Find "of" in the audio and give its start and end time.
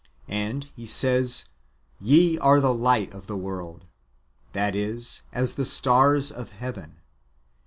3.13-3.27, 6.31-6.49